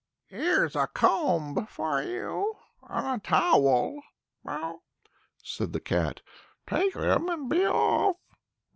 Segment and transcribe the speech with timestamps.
[0.25, 2.55] "Here's a comb for you
[2.89, 4.01] and a towel,"
[5.43, 6.21] said the Cat;
[6.65, 8.15] "take them, and be off.